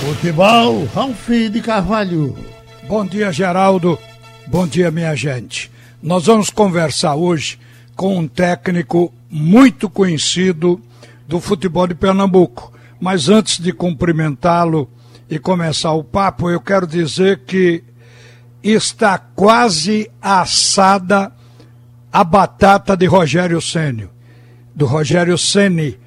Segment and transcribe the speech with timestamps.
[0.00, 2.34] Futebol, Ralf de Carvalho.
[2.88, 3.98] Bom dia, Geraldo.
[4.46, 5.70] Bom dia, minha gente.
[6.02, 7.58] Nós vamos conversar hoje
[7.94, 10.80] com um técnico muito conhecido
[11.28, 12.72] do futebol de Pernambuco.
[12.98, 14.90] Mas antes de cumprimentá-lo
[15.28, 17.84] e começar o papo, eu quero dizer que
[18.62, 21.30] está quase assada
[22.10, 24.08] a batata de Rogério Ceni,
[24.74, 25.98] do Rogério Ceni.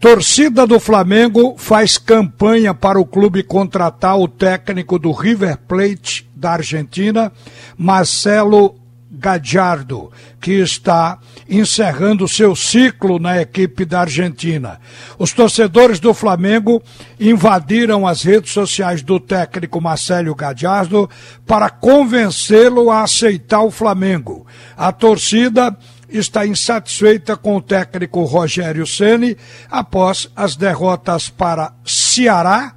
[0.00, 6.52] Torcida do Flamengo faz campanha para o clube contratar o técnico do River Plate da
[6.52, 7.30] Argentina,
[7.76, 8.76] Marcelo
[9.12, 14.80] Gadiardo, que está encerrando seu ciclo na equipe da Argentina.
[15.18, 16.82] Os torcedores do Flamengo
[17.18, 21.10] invadiram as redes sociais do técnico Marcelo Gadiardo
[21.46, 24.46] para convencê-lo a aceitar o Flamengo.
[24.78, 25.76] A torcida
[26.18, 29.36] está insatisfeita com o técnico Rogério Ceni
[29.70, 32.74] após as derrotas para Ceará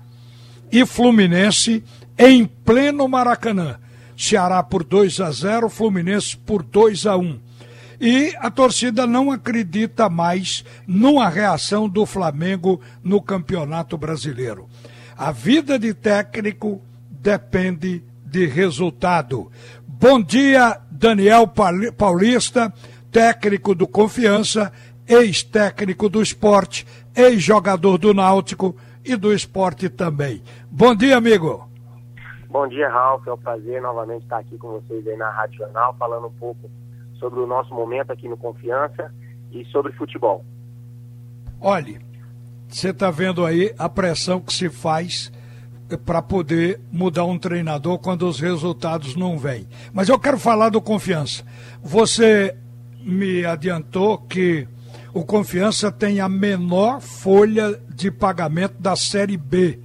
[0.71, 1.83] e Fluminense
[2.17, 3.77] em pleno Maracanã.
[4.17, 7.39] Ceará por 2 a 0, Fluminense por 2 a 1.
[7.99, 14.67] E a torcida não acredita mais numa reação do Flamengo no Campeonato Brasileiro.
[15.17, 19.51] A vida de técnico depende de resultado.
[19.87, 21.47] Bom dia, Daniel
[21.97, 22.73] Paulista
[23.13, 24.73] técnico do Confiança,
[25.07, 28.75] ex-técnico do esporte, ex-jogador do Náutico
[29.05, 30.41] e do esporte também.
[30.71, 31.69] Bom dia, amigo.
[32.49, 33.27] Bom dia, Ralf.
[33.27, 36.69] É um prazer novamente estar aqui com vocês aí na Rádio Jornal, falando um pouco
[37.19, 39.13] sobre o nosso momento aqui no Confiança
[39.51, 40.43] e sobre futebol.
[41.61, 41.99] Olhe,
[42.67, 45.31] você está vendo aí a pressão que se faz
[46.05, 49.67] para poder mudar um treinador quando os resultados não vêm.
[49.93, 51.43] Mas eu quero falar do confiança.
[51.83, 52.55] Você
[53.03, 54.67] me adiantou que
[55.13, 59.79] o Confiança tem a menor folha de pagamento da Série B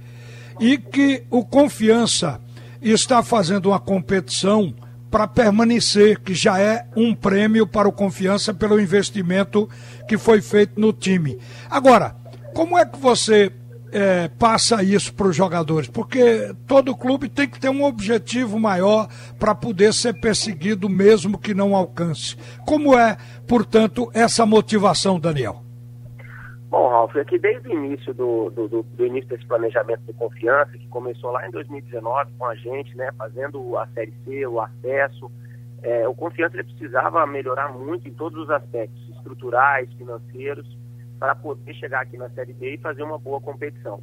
[0.59, 2.41] e que o Confiança
[2.81, 4.73] está fazendo uma competição
[5.11, 9.67] para permanecer, que já é um prêmio para o Confiança pelo investimento
[10.07, 11.37] que foi feito no time.
[11.69, 12.15] Agora,
[12.53, 13.51] como é que você
[13.91, 15.89] é, passa isso para os jogadores?
[15.89, 19.07] Porque todo clube tem que ter um objetivo maior
[19.37, 22.35] para poder ser perseguido, mesmo que não alcance.
[22.65, 23.17] Como é,
[23.47, 25.63] portanto, essa motivação, Daniel?
[26.69, 30.13] Bom, Ralf, é que desde o início do, do, do, do, início desse planejamento de
[30.13, 34.61] confiança, que começou lá em 2019 com a gente, né, fazendo a Série C, o
[34.61, 35.31] acesso,
[35.81, 40.67] é, o confiança ele precisava melhorar muito em todos os aspectos, estruturais, financeiros,
[41.19, 44.01] para poder chegar aqui na Série B e fazer uma boa competição.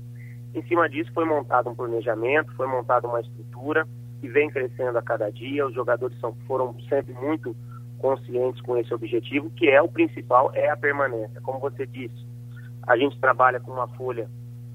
[0.54, 3.86] Em cima disso foi montado um planejamento, foi montada uma estrutura
[4.20, 5.66] que vem crescendo a cada dia.
[5.66, 7.56] Os jogadores são, foram sempre muito
[7.98, 11.40] conscientes com esse objetivo, que é o principal, é a permanência.
[11.40, 12.26] Como você disse,
[12.86, 14.28] a gente trabalha com uma folha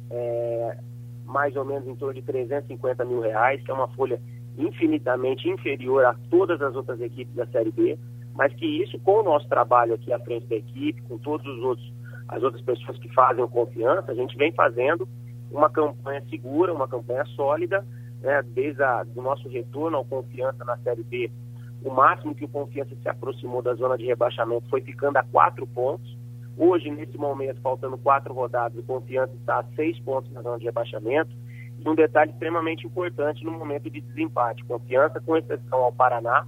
[0.10, 0.78] é,
[1.26, 4.22] mais ou menos em torno de 350 mil reais, que é uma folha
[4.58, 7.98] infinitamente inferior a todas as outras equipes da Série B,
[8.34, 11.64] mas que isso, com o nosso trabalho aqui à frente da equipe, com todos os
[11.64, 12.01] outros
[12.32, 15.08] as outras pessoas que fazem confiança, a gente vem fazendo
[15.52, 17.86] uma campanha segura, uma campanha sólida,
[18.22, 18.82] né, desde
[19.16, 21.30] o nosso retorno ao confiança na Série B.
[21.84, 25.68] O máximo que o confiança se aproximou da zona de rebaixamento foi ficando a quatro
[25.68, 26.18] pontos.
[26.58, 30.66] Hoje, nesse momento, faltando quatro rodadas, o confiança está a seis pontos na zona de
[30.66, 31.36] rebaixamento.
[31.80, 36.46] E um detalhe extremamente importante no momento de desempate: confiança, com exceção ao Paraná,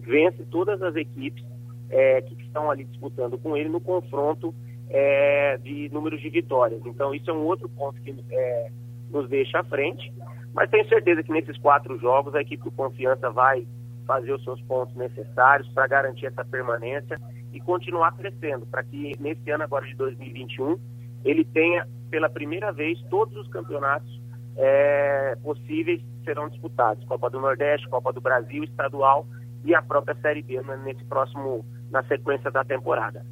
[0.00, 1.44] vence todas as equipes
[1.90, 4.54] é, que estão ali disputando com ele no confronto
[4.90, 6.82] é, de números de vitórias.
[6.84, 8.70] Então, isso é um outro ponto que é,
[9.10, 10.12] nos deixa à frente.
[10.52, 13.66] Mas tenho certeza que nesses quatro jogos a equipe do Confiança vai
[14.06, 17.16] fazer os seus pontos necessários para garantir essa permanência
[17.52, 20.76] e continuar crescendo, para que nesse ano agora de 2021
[21.24, 24.20] ele tenha pela primeira vez todos os campeonatos
[24.56, 29.26] é, possíveis serão disputados, Copa do Nordeste, Copa do Brasil, estadual
[29.64, 33.24] e a própria Série B nesse próximo na sequência da temporada.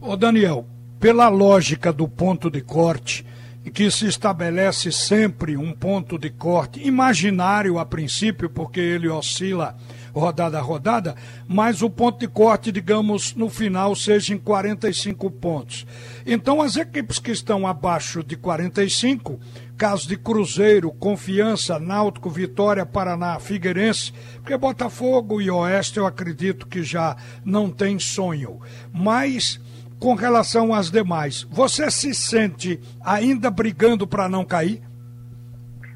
[0.00, 0.64] Ô Daniel,
[1.00, 3.26] pela lógica do ponto de corte,
[3.74, 9.76] que se estabelece sempre um ponto de corte imaginário a princípio, porque ele oscila
[10.14, 11.16] rodada a rodada,
[11.46, 15.84] mas o ponto de corte, digamos, no final seja em 45 pontos.
[16.24, 19.38] Então, as equipes que estão abaixo de 45,
[19.76, 26.82] caso de Cruzeiro, Confiança, Náutico, Vitória, Paraná, Figueirense, porque Botafogo e Oeste eu acredito que
[26.84, 28.60] já não tem sonho,
[28.92, 29.60] mas
[29.98, 34.82] com relação às demais, você se sente ainda brigando para não cair?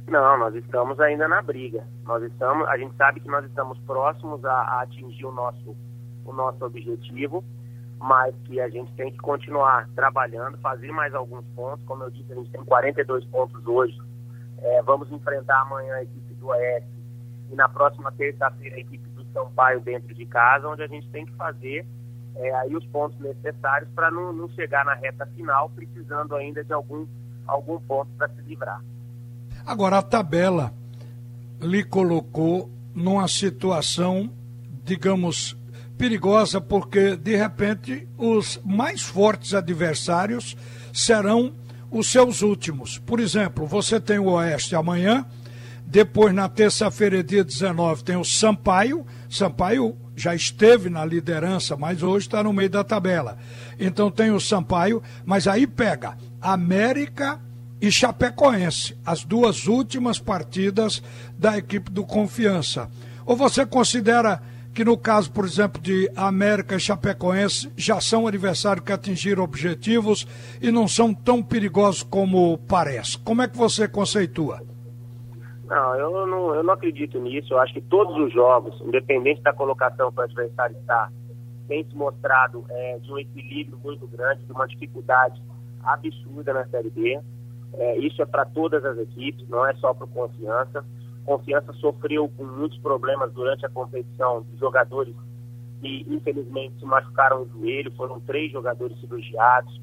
[0.09, 1.87] Não, nós estamos ainda na briga.
[2.05, 5.77] Nós estamos, a gente sabe que nós estamos próximos a, a atingir o nosso,
[6.25, 7.45] o nosso objetivo,
[7.99, 11.85] mas que a gente tem que continuar trabalhando, fazer mais alguns pontos.
[11.87, 13.97] Como eu disse, a gente tem 42 pontos hoje
[14.59, 16.91] É, vamos enfrentar amanhã a equipe do Oeste
[17.51, 21.25] e na próxima terça-feira a equipe do Sampaio dentro de casa, onde a gente tem
[21.25, 21.87] que fazer
[22.37, 26.73] é, aí os pontos necessários para não, não chegar na reta final precisando ainda de
[26.73, 27.07] algum,
[27.47, 28.83] algum ponto para se livrar.
[29.65, 30.73] Agora, a tabela
[31.61, 34.31] lhe colocou numa situação,
[34.85, 35.57] digamos,
[35.97, 40.57] perigosa, porque de repente os mais fortes adversários
[40.93, 41.55] serão
[41.91, 42.99] os seus últimos.
[42.99, 45.25] Por exemplo, você tem o Oeste amanhã,
[45.87, 49.07] depois na terça-feira, dia 19, tem o Sampaio.
[49.29, 53.39] Sampaio já esteve na liderança, mas hoje está no meio da tabela.
[53.79, 57.41] Então tem o Sampaio, mas aí pega América
[57.81, 61.03] e Chapecoense, as duas últimas partidas
[61.37, 62.89] da equipe do Confiança.
[63.27, 64.41] Ou você considera
[64.73, 70.27] que no caso, por exemplo, de América e Chapecoense, já são adversários que atingiram objetivos
[70.61, 73.19] e não são tão perigosos como parece?
[73.19, 74.63] Como é que você conceitua?
[75.73, 77.55] Não, eu não, eu não acredito nisso.
[77.55, 81.11] Eu acho que todos os jogos, independente da colocação que o adversário está,
[81.67, 85.43] tem se mostrado é, de um equilíbrio muito grande, de uma dificuldade
[85.83, 87.19] absurda na Série B.
[87.73, 90.85] É, isso é para todas as equipes, não é só para o Confiança.
[91.25, 95.15] Confiança sofreu com muitos problemas durante a competição de jogadores
[95.81, 99.81] que infelizmente se machucaram o joelho, foram três jogadores cirurgiados.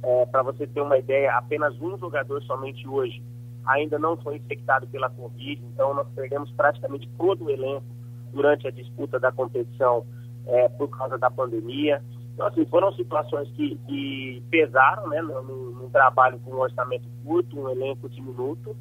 [0.00, 3.20] É, para você ter uma ideia, apenas um jogador somente hoje
[3.66, 7.86] ainda não foi infectado pela Covid, então nós perdemos praticamente todo o elenco
[8.32, 10.04] durante a disputa da competição
[10.46, 12.02] é, por causa da pandemia.
[12.34, 17.68] Então, assim, foram situações que, que pesaram, né, num, trabalho com um orçamento curto, um
[17.70, 18.76] elenco diminuto,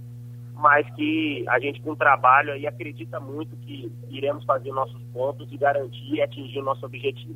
[0.56, 5.57] mas que a gente, com trabalho, aí acredita muito que iremos fazer nossos pontos e
[5.57, 7.36] garantir e atingir o nosso objetivo.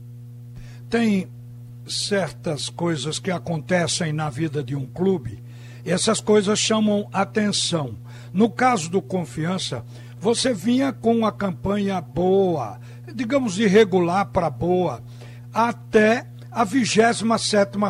[0.90, 1.28] Tem
[1.86, 5.40] certas coisas que acontecem na vida de um clube
[5.92, 7.96] essas coisas chamam atenção.
[8.34, 9.84] No caso do Confiança,
[10.20, 12.80] você vinha com uma campanha boa,
[13.14, 15.02] digamos irregular para boa,
[15.54, 17.24] até a 27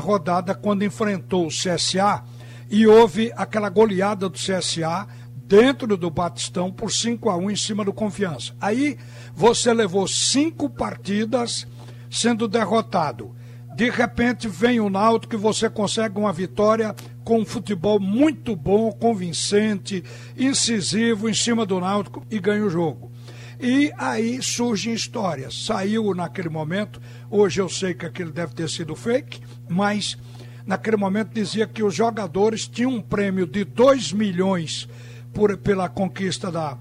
[0.01, 2.23] rodada, quando enfrentou o CSA
[2.69, 5.07] e houve aquela goleada do CSA
[5.47, 8.53] dentro do Batistão por 5 a 1 em cima do Confiança.
[8.59, 8.97] Aí
[9.33, 11.65] você levou cinco partidas
[12.11, 13.33] sendo derrotado.
[13.77, 18.91] De repente vem o Náutico e você consegue uma vitória com um futebol muito bom,
[18.91, 20.03] convincente,
[20.35, 23.11] incisivo em cima do Náutico e ganha o jogo.
[23.59, 25.63] E aí surgem histórias.
[25.63, 30.17] Saiu naquele momento, hoje eu sei que aquilo deve ter sido fake, mas
[30.65, 34.89] naquele momento dizia que os jogadores tinham um prêmio de 2 milhões
[35.31, 36.79] por, pela conquista da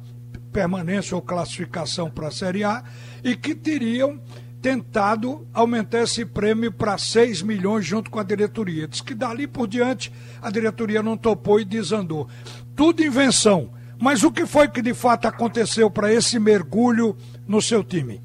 [0.51, 2.83] permanência ou classificação para a Série A
[3.23, 4.19] e que teriam
[4.61, 8.89] tentado aumentar esse prêmio para 6 milhões junto com a diretoria.
[8.89, 10.13] Diz que dali por diante
[10.43, 12.29] a diretoria não topou e desandou.
[12.75, 13.71] Tudo invenção.
[14.01, 17.17] Mas o que foi que de fato aconteceu para esse mergulho
[17.47, 18.21] no seu time?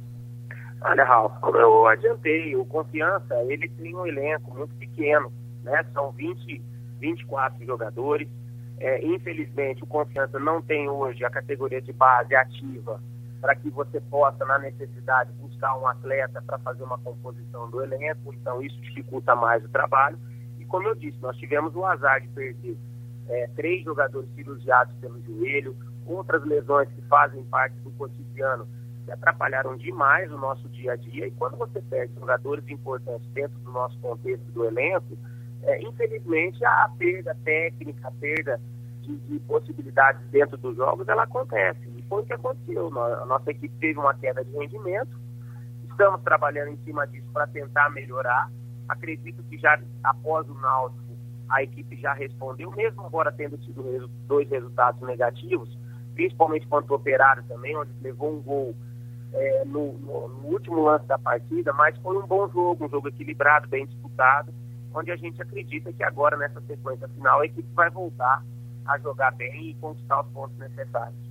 [0.81, 5.31] Olha, Ralf, como eu adiantei, o Confiança, ele tem um elenco muito pequeno,
[5.63, 5.85] né?
[5.93, 6.61] São 20,
[6.99, 8.27] 24 jogadores.
[8.79, 12.99] É, infelizmente, o Confiança não tem hoje a categoria de base ativa
[13.41, 18.33] para que você possa, na necessidade, buscar um atleta para fazer uma composição do elenco,
[18.33, 20.17] então isso dificulta mais o trabalho.
[20.59, 22.77] E como eu disse, nós tivemos o azar de perder
[23.27, 28.67] é, três jogadores cirurgiados pelo joelho, outras lesões que fazem parte do cotidiano
[29.05, 31.27] que atrapalharam demais o nosso dia a dia.
[31.27, 35.17] E quando você perde jogadores importantes dentro do nosso contexto do elenco,
[35.63, 38.59] é, infelizmente a perda técnica, a perda
[39.01, 41.79] de, de, possibilidades dentro dos jogos, ela acontece
[42.11, 42.87] foi o que aconteceu.
[42.99, 45.17] A nossa equipe teve uma queda de rendimento,
[45.89, 48.51] estamos trabalhando em cima disso para tentar melhorar.
[48.89, 51.15] Acredito que já após o Náutico
[51.49, 55.69] a equipe já respondeu, mesmo agora tendo tido dois resultados negativos,
[56.13, 58.75] principalmente contra o Operário também, onde levou um gol
[59.33, 63.07] é, no, no, no, último lance da partida, mas foi um bom jogo, um jogo
[63.07, 64.53] equilibrado, bem disputado,
[64.93, 68.43] onde a gente acredita que agora, nessa sequência final, a equipe vai voltar
[68.85, 71.30] a jogar bem e conquistar os pontos necessários.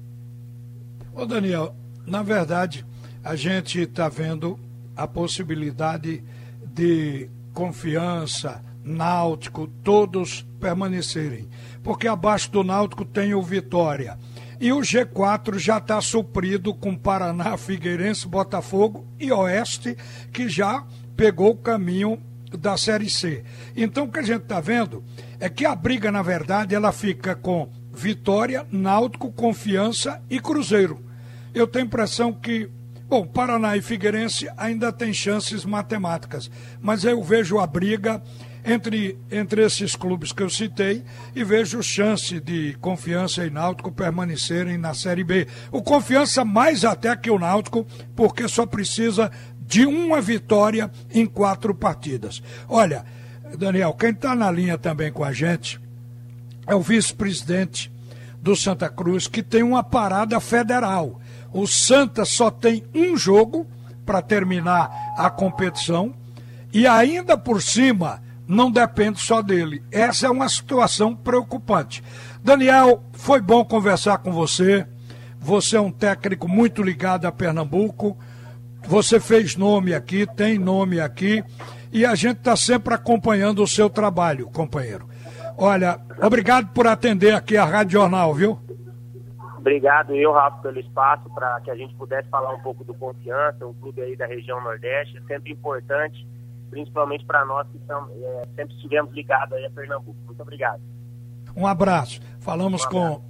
[1.13, 1.75] Ô Daniel,
[2.07, 2.87] na verdade,
[3.23, 4.59] a gente está vendo
[4.97, 6.23] a possibilidade
[6.63, 11.49] de confiança, Náutico, todos permanecerem.
[11.83, 14.19] Porque abaixo do Náutico tem o Vitória.
[14.59, 19.97] E o G4 já está suprido com Paraná, Figueirense, Botafogo e Oeste,
[20.33, 20.85] que já
[21.17, 22.21] pegou o caminho
[22.59, 23.45] da Série C.
[23.77, 25.05] Então o que a gente está vendo
[25.39, 31.05] é que a briga, na verdade, ela fica com Vitória, Náutico, Confiança e Cruzeiro.
[31.53, 32.69] Eu tenho impressão que,
[33.09, 38.23] bom, Paraná e Figueirense ainda tem chances matemáticas, mas eu vejo a briga
[38.65, 41.03] entre, entre esses clubes que eu citei
[41.35, 45.47] e vejo chance de Confiança e Náutico permanecerem na Série B.
[45.73, 49.31] O Confiança mais até que o Náutico, porque só precisa
[49.61, 52.43] de uma vitória em quatro partidas.
[52.69, 53.05] Olha,
[53.57, 55.81] Daniel, quem está na linha também com a gente
[56.67, 57.91] é o vice-presidente
[58.41, 61.21] do Santa Cruz, que tem uma parada federal.
[61.53, 63.67] O Santa só tem um jogo
[64.07, 66.15] para terminar a competição
[66.73, 69.83] e ainda por cima não depende só dele.
[69.93, 72.03] Essa é uma situação preocupante.
[72.43, 74.87] Daniel, foi bom conversar com você.
[75.39, 78.19] Você é um técnico muito ligado a Pernambuco.
[78.89, 81.45] Você fez nome aqui, tem nome aqui.
[81.93, 85.09] E a gente está sempre acompanhando o seu trabalho, companheiro.
[85.57, 88.59] Olha, obrigado por atender aqui a Rádio Jornal, viu?
[89.59, 93.67] Obrigado eu, Rafa, pelo espaço para que a gente pudesse falar um pouco do Confiança,
[93.67, 96.27] um clube aí da região Nordeste, é sempre importante
[96.71, 100.17] principalmente para nós que é, sempre estivemos ligados aí a Pernambuco.
[100.25, 100.81] Muito obrigado.
[101.57, 102.21] Um abraço.
[102.39, 103.21] Falamos um abraço.
[103.21, 103.30] com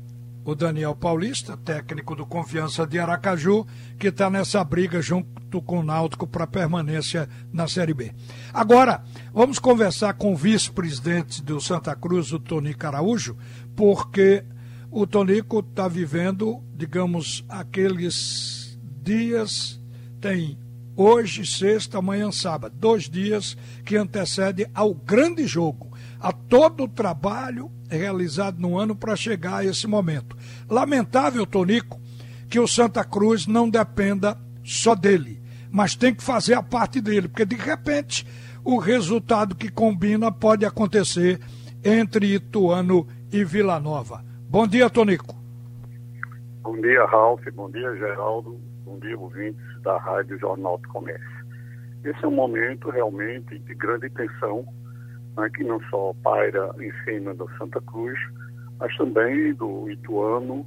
[0.51, 3.65] o Daniel Paulista, técnico do Confiança de Aracaju,
[3.97, 8.13] que está nessa briga junto com o Náutico para permanência na Série B.
[8.53, 13.37] Agora, vamos conversar com o vice-presidente do Santa Cruz, o Tonico Araújo,
[13.77, 14.45] porque
[14.91, 19.81] o Tonico está vivendo, digamos, aqueles dias,
[20.21, 20.59] tem
[20.97, 22.75] hoje, sexta, amanhã, sábado.
[22.77, 25.90] Dois dias que antecedem ao grande jogo,
[26.21, 30.37] a todo o trabalho realizado no ano para chegar a esse momento.
[30.69, 32.01] Lamentável, Tonico,
[32.49, 37.29] que o Santa Cruz não dependa só dele, mas tem que fazer a parte dele,
[37.29, 38.27] porque de repente
[38.65, 41.41] o resultado que combina pode acontecer
[41.83, 44.23] entre Ituano e Vila Nova.
[44.49, 45.35] Bom dia, Tonico.
[46.63, 47.43] Bom dia, Ralf.
[47.55, 48.61] Bom dia, Geraldo.
[48.85, 51.41] Bom dia, ouvintes da Rádio Jornal do Comércio.
[52.05, 54.67] Esse é um momento realmente de grande tensão,
[55.37, 58.19] né, que não só paira em cima do Santa Cruz,
[58.79, 60.67] mas também do Ituano,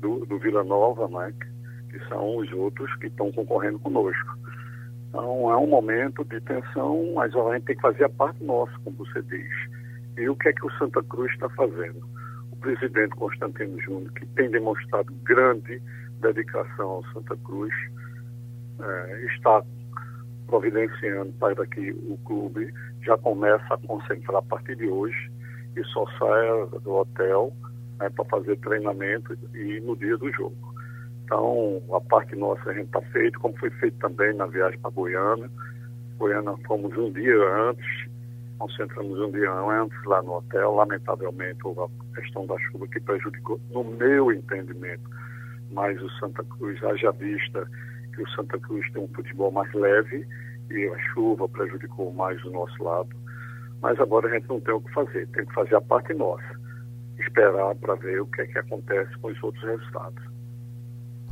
[0.00, 1.32] do, do Vila Nova, né,
[1.90, 4.38] que são os outros que estão concorrendo conosco.
[5.08, 8.72] Então é um momento de tensão, mas a gente tem que fazer a parte nossa,
[8.84, 9.50] como você diz.
[10.16, 12.06] E o que é que o Santa Cruz está fazendo?
[12.52, 15.80] O presidente Constantino Júnior, que tem demonstrado grande
[16.20, 17.72] dedicação ao Santa Cruz,
[18.80, 19.62] é, está
[20.48, 25.30] providenciando para que o clube já comece a concentrar a partir de hoje
[25.76, 27.52] e só saia do hotel
[28.00, 30.56] né, para fazer treinamento e no dia do jogo.
[31.24, 34.90] Então, a parte nossa a gente está feito, como foi feito também na viagem para
[34.90, 35.50] Goiânia.
[36.16, 37.36] Goiânia fomos um dia
[37.68, 37.86] antes,
[38.58, 40.74] concentramos um dia antes lá no hotel.
[40.74, 45.04] Lamentavelmente, houve a questão da chuva que prejudicou, no meu entendimento,
[45.70, 47.68] mais o Santa Cruz, haja vista
[48.18, 50.26] que o Santa Cruz tem um futebol mais leve
[50.70, 53.08] e a chuva prejudicou mais o nosso lado.
[53.80, 56.58] Mas agora a gente não tem o que fazer, tem que fazer a parte nossa.
[57.18, 60.24] Esperar para ver o que é que acontece com os outros resultados.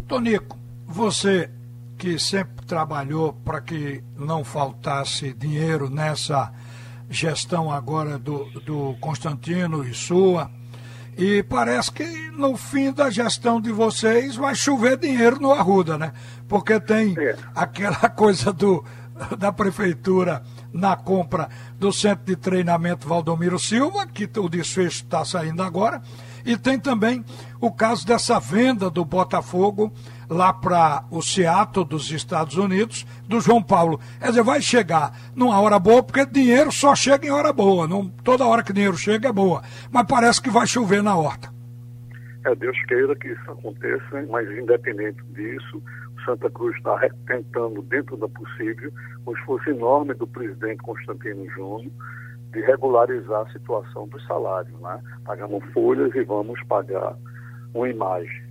[0.07, 1.51] Tonico, você
[1.99, 6.53] que sempre trabalhou para que não faltasse dinheiro nessa
[7.09, 10.51] gestão agora do, do Constantino e sua,
[11.17, 16.13] e parece que no fim da gestão de vocês vai chover dinheiro no Arruda, né?
[16.47, 17.37] Porque tem é.
[17.55, 18.85] aquela coisa do,
[19.39, 20.43] da prefeitura
[20.73, 26.03] na compra do centro de treinamento Valdomiro Silva, que o desfecho está saindo agora,
[26.45, 27.25] e tem também
[27.61, 29.91] o caso dessa venda do Botafogo
[30.29, 34.01] lá para o Seattle dos Estados Unidos, do João Paulo.
[34.19, 37.87] Quer dizer, vai chegar numa hora boa, porque dinheiro só chega em hora boa.
[37.87, 39.63] Não, toda hora que dinheiro chega é boa.
[39.91, 41.55] Mas parece que vai chover na horta.
[42.45, 45.83] É, Deus queira que isso aconteça, mas independente disso,
[46.25, 48.93] Santa Cruz está tentando, dentro da possível,
[49.25, 51.91] o esforço enorme do presidente Constantino Júnior,
[52.53, 54.79] de regularizar a situação dos salários.
[54.81, 55.01] Né?
[55.25, 57.17] Pagamos folhas e vamos pagar
[57.75, 58.46] uma imagem.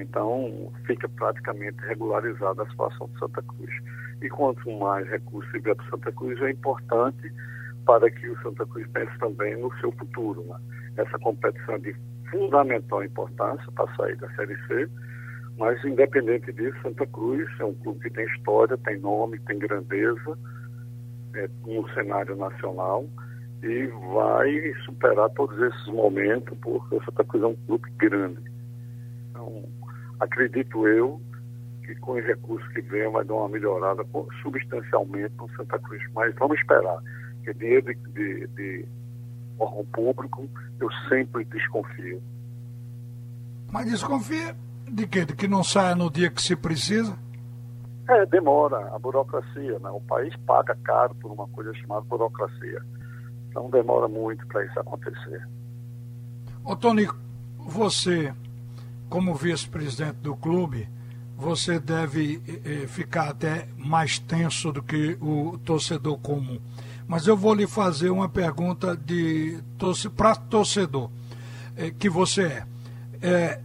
[0.00, 3.70] Então, fica praticamente regularizada a situação de Santa Cruz.
[4.22, 7.32] E quanto mais recursos tiver para Santa Cruz, é importante
[7.86, 10.44] para que o Santa Cruz pense também no seu futuro.
[10.44, 10.56] Né?
[10.96, 11.96] Essa competição é de
[12.30, 14.88] fundamental importância para sair da Série C,
[15.56, 20.38] mas independente disso, Santa Cruz é um clube que tem história, tem nome, tem grandeza
[21.34, 23.06] é, no cenário nacional
[23.62, 28.50] e vai superar todos esses momentos, porque o Santa Cruz é um clube grande.
[29.30, 29.64] Então,
[30.20, 31.20] acredito eu
[31.84, 34.04] que com os recursos que vem vai dar uma melhorada
[34.42, 36.02] substancialmente no Santa Cruz.
[36.14, 36.98] Mas vamos esperar,
[37.42, 38.88] que dinheiro de, de, de
[39.58, 40.48] órgão público
[40.78, 42.22] eu sempre desconfio.
[43.72, 44.54] Mas desconfia
[44.88, 45.24] de quê?
[45.24, 47.16] De que não saia no dia que se precisa?
[48.08, 49.90] É, demora, a burocracia, né?
[49.90, 52.82] O país paga caro por uma coisa chamada burocracia.
[53.48, 55.46] Então demora muito para isso acontecer.
[56.64, 57.08] Ô Tony,
[57.56, 58.34] você,
[59.10, 60.88] como vice-presidente do clube,
[61.36, 66.58] você deve eh, ficar até mais tenso do que o torcedor comum.
[67.06, 69.58] Mas eu vou lhe fazer uma pergunta de
[70.16, 71.10] para torcedor
[71.76, 72.66] eh, que você é.
[73.20, 73.60] é.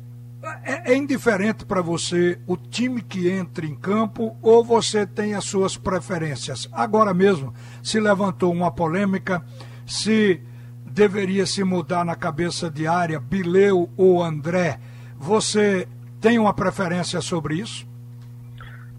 [0.64, 5.44] É, é indiferente para você o time que entra em campo ou você tem as
[5.46, 6.70] suas preferências?
[6.72, 9.44] Agora mesmo se levantou uma polêmica
[9.88, 10.42] se
[10.86, 14.80] deveria se mudar na cabeça de área Bileu ou André.
[15.25, 15.88] Você
[16.22, 17.88] tem uma preferência sobre isso?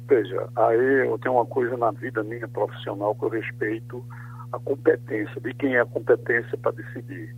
[0.09, 4.05] Veja, aí eu tenho uma coisa na vida minha profissional que eu respeito
[4.53, 7.33] a competência, de quem é a competência para decidir.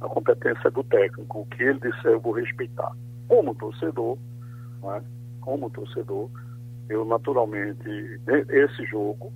[0.00, 2.90] A competência é do técnico, o que ele disser eu vou respeitar.
[3.28, 4.18] Como torcedor,
[4.82, 5.04] né?
[5.40, 6.28] como torcedor,
[6.88, 7.88] eu naturalmente,
[8.48, 9.32] esse jogo,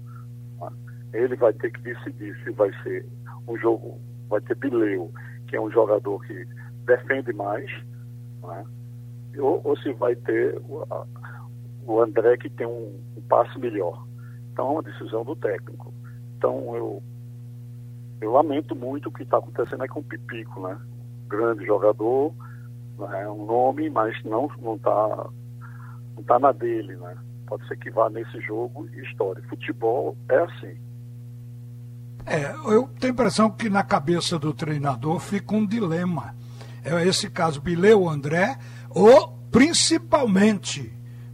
[0.61, 0.69] né?
[1.13, 3.07] ele vai ter que decidir se vai ser
[3.47, 5.13] um jogo, vai ter Bileu,
[5.47, 6.45] que é um jogador que
[6.85, 7.71] defende mais?
[9.39, 11.07] Ou, ou, se vai ter o, a,
[11.87, 14.05] o André que tem um, um passe melhor.
[14.53, 15.93] Então é uma decisão do técnico.
[16.37, 17.03] Então eu,
[18.21, 20.79] eu lamento muito o que está acontecendo aí com o Pipico, né?
[21.29, 22.33] Grande jogador,
[22.99, 23.29] né?
[23.29, 25.29] um nome, mas não não está
[26.17, 27.17] não tá na dele, né?
[27.47, 29.43] Pode ser que vá nesse jogo e história.
[29.49, 30.77] Futebol é assim.
[32.27, 36.35] É, eu tenho a impressão que na cabeça do treinador fica um dilema.
[36.85, 38.57] É esse caso, Bileu André,
[38.97, 40.91] ou principalmente,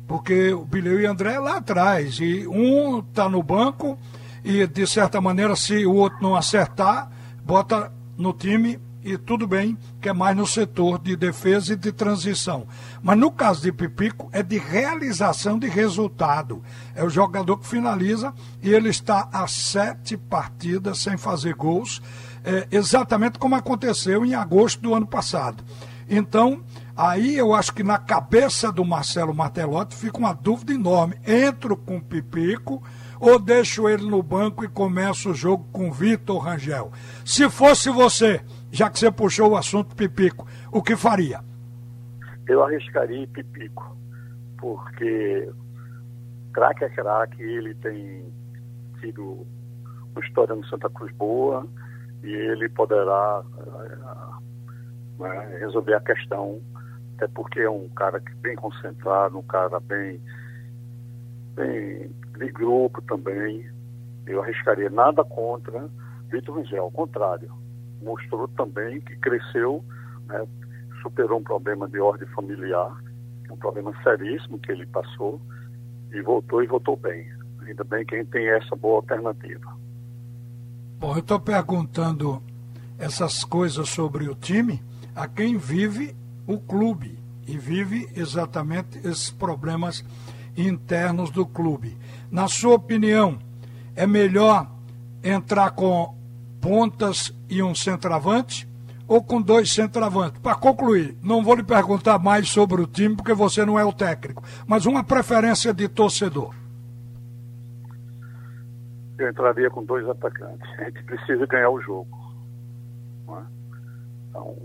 [0.09, 3.97] porque o Bileu e André é lá atrás, e um está no banco,
[4.43, 7.09] e de certa maneira, se o outro não acertar,
[7.45, 11.93] bota no time e tudo bem, que é mais no setor de defesa e de
[11.93, 12.67] transição.
[13.01, 16.65] Mas no caso de Pipico, é de realização de resultado.
[16.97, 22.03] É o jogador que finaliza e ele está a sete partidas sem fazer gols,
[22.45, 25.63] é, exatamente como aconteceu em agosto do ano passado.
[26.15, 26.63] Então,
[26.95, 31.17] aí eu acho que na cabeça do Marcelo Martelotti fica uma dúvida enorme.
[31.27, 32.83] Entro com o Pipico
[33.19, 36.93] ou deixo ele no banco e começo o jogo com Vitor Rangel?
[37.25, 41.41] Se fosse você, já que você puxou o assunto Pipico, o que faria?
[42.47, 43.97] Eu arriscaria Pipico,
[44.59, 45.51] porque
[46.53, 48.31] craque é craque, ele tem
[49.01, 49.47] tido
[50.15, 51.67] uma história no Santa Cruz boa
[52.23, 54.52] e ele poderá uh,
[55.23, 56.61] né, resolver a questão,
[57.17, 60.21] até porque é um cara que bem concentrado, um cara bem,
[61.55, 63.67] bem de grupo também.
[64.27, 65.89] Eu arriscaria nada contra
[66.31, 67.63] Vitor Rangel, ao contrário
[68.03, 69.85] mostrou também que cresceu,
[70.27, 70.47] né,
[71.01, 72.95] superou um problema de ordem familiar,
[73.51, 75.41] um problema seríssimo que ele passou,
[76.13, 77.27] e voltou e voltou bem.
[77.67, 79.73] Ainda bem que a gente tem essa boa alternativa.
[80.99, 82.43] Bom, eu estou perguntando
[82.99, 84.83] essas coisas sobre o time
[85.15, 86.15] a quem vive
[86.47, 90.05] o clube e vive exatamente esses problemas
[90.57, 91.97] internos do clube.
[92.31, 93.39] Na sua opinião,
[93.95, 94.71] é melhor
[95.23, 96.15] entrar com
[96.61, 98.69] pontas e um centroavante
[99.07, 100.41] ou com dois centroavantes?
[100.41, 103.93] Para concluir, não vou lhe perguntar mais sobre o time, porque você não é o
[103.93, 106.55] técnico, mas uma preferência de torcedor.
[109.19, 110.69] Eu entraria com dois atacantes.
[110.79, 112.19] A gente precisa ganhar o jogo.
[113.29, 113.43] É?
[114.31, 114.57] Então,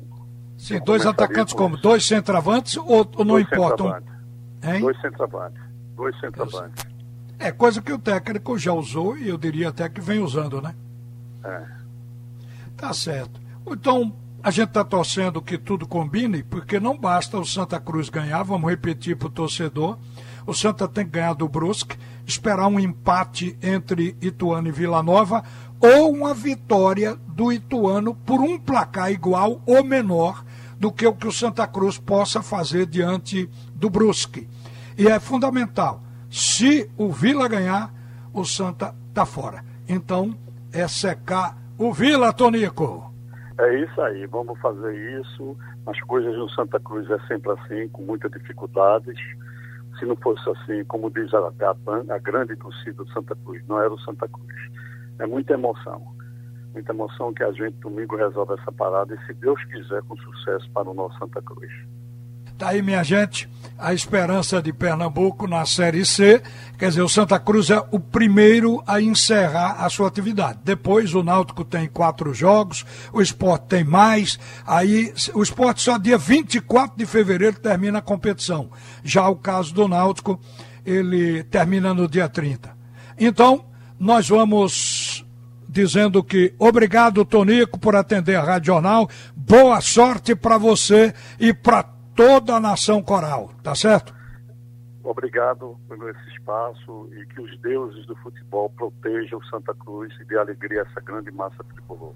[0.68, 1.78] Sim, dois atacantes como?
[1.78, 3.84] Dois centroavantes ou, ou não dois importa?
[3.84, 4.80] Um...
[4.82, 5.62] Dois centroavantes.
[5.96, 6.86] Dois centroavantes.
[7.40, 10.76] É coisa que o técnico já usou e eu diria até que vem usando, né?
[11.42, 11.64] É.
[12.76, 13.40] Tá certo.
[13.66, 18.44] Então, a gente está torcendo que tudo combine, porque não basta o Santa Cruz ganhar,
[18.44, 19.98] vamos repetir para o torcedor.
[20.46, 25.44] O Santa tem que ganhar do Brusque, esperar um empate entre Ituano e Vila Nova,
[25.80, 30.44] ou uma vitória do Ituano por um placar igual ou menor
[30.80, 34.48] do que o que o Santa Cruz possa fazer diante do Brusque.
[34.98, 36.02] E é fundamental.
[36.30, 37.94] Se o Vila ganhar,
[38.34, 39.64] o Santa está fora.
[39.88, 40.38] Então,
[40.72, 43.12] é secar o Vila, Tonico.
[43.60, 45.58] É isso aí, vamos fazer isso.
[45.86, 49.18] As coisas no Santa Cruz é sempre assim, com muitas dificuldades.
[50.00, 53.80] Se não fosse assim, como diz a, a, a grande torcida do Santa Cruz, não
[53.80, 54.54] era o Santa Cruz.
[55.18, 56.17] É muita emoção.
[56.74, 60.70] Muita emoção que a gente domingo resolve essa parada e, se Deus quiser, com sucesso
[60.72, 61.72] para o nosso Santa Cruz.
[62.58, 66.42] Tá aí, minha gente, a esperança de Pernambuco na Série C.
[66.76, 70.58] Quer dizer, o Santa Cruz é o primeiro a encerrar a sua atividade.
[70.64, 74.40] Depois o Náutico tem quatro jogos, o esporte tem mais.
[74.66, 78.72] Aí o esporte só dia 24 de fevereiro termina a competição.
[79.04, 80.40] Já o caso do Náutico,
[80.84, 82.76] ele termina no dia 30.
[83.20, 83.66] Então,
[84.00, 84.97] nós vamos
[85.68, 89.10] dizendo que obrigado, Tonico, por atender a Rádio Jornal.
[89.36, 91.84] Boa sorte para você e para
[92.16, 94.16] toda a nação coral, tá certo?
[95.04, 100.38] Obrigado por esse espaço e que os deuses do futebol protejam Santa Cruz e dê
[100.38, 102.14] alegria a essa grande massa tricolor.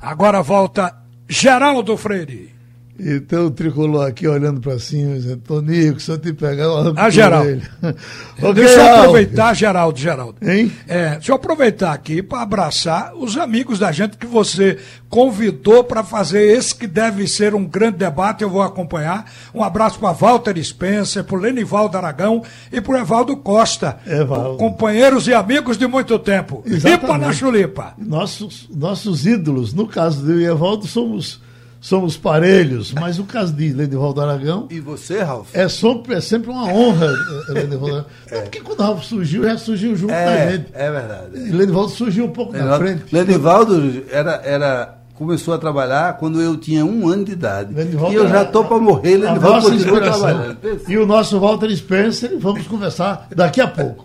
[0.00, 0.96] Agora volta
[1.28, 2.57] Geraldo Freire.
[2.98, 7.08] Então o tricolor aqui olhando para cima, dizendo, Tonico, se eu te pegar, uma Ah,
[7.08, 7.62] Geraldo.
[8.38, 10.36] okay, Deixa eu aproveitar, Geraldo, Geraldo.
[10.42, 10.72] Hein?
[10.88, 16.02] É, deixa eu aproveitar aqui para abraçar os amigos da gente que você convidou para
[16.02, 19.24] fazer esse que deve ser um grande debate, eu vou acompanhar.
[19.54, 23.98] Um abraço para Walter Spencer, para o Lenivaldo Aragão e para o Evaldo Costa.
[24.06, 24.58] Evaldo.
[24.58, 26.62] Companheiros e amigos de muito tempo.
[26.66, 27.02] Exatamente.
[27.02, 27.94] Lipa na chulipa.
[27.96, 31.40] Nossos, nossos ídolos, no caso do Evaldo, somos,
[31.80, 35.48] somos parelhos, mas no caso de Lenivaldo Aragão, E você, Ralf?
[35.54, 37.06] é sempre, é sempre uma honra,
[37.48, 38.06] eh, Lenivaldo Aragão.
[38.30, 38.40] É.
[38.42, 40.66] Porque quando o Ralf surgiu, já surgiu junto com a É, gente.
[40.72, 41.30] é verdade.
[41.36, 43.04] E Lenivaldo surgiu um pouco na frente.
[43.12, 47.72] Lenivaldo era, era, começou a trabalhar quando eu tinha um ano de idade.
[47.72, 50.58] Lenivaldo e eu já estou para morrer, Lenivaldo continua trabalhando.
[50.88, 54.04] E o nosso Walter Spencer, vamos conversar daqui a pouco.